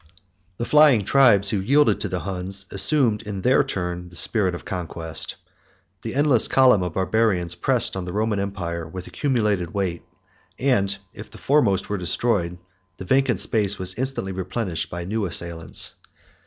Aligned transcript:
The 0.57 0.65
flying 0.65 1.05
tribes 1.05 1.51
who 1.51 1.59
yielded 1.59 2.01
to 2.01 2.09
the 2.09 2.21
Huns 2.21 2.65
assumed 2.71 3.21
in 3.21 3.41
their 3.41 3.63
turn 3.63 4.09
the 4.09 4.15
spirit 4.15 4.55
of 4.55 4.65
conquest; 4.65 5.35
the 6.01 6.15
endless 6.15 6.47
column 6.47 6.81
of 6.81 6.95
Barbarians 6.95 7.53
pressed 7.53 7.95
on 7.95 8.05
the 8.05 8.11
Roman 8.11 8.39
empire 8.39 8.87
with 8.87 9.05
accumulated 9.05 9.75
weight; 9.75 10.01
and, 10.57 10.97
if 11.13 11.29
the 11.29 11.37
foremost 11.37 11.87
were 11.87 11.99
destroyed, 11.99 12.57
the 12.97 13.05
vacant 13.05 13.37
space 13.37 13.77
was 13.77 13.93
instantly 13.93 14.31
replenished 14.31 14.89
by 14.89 15.03
new 15.03 15.25
assailants. 15.25 15.93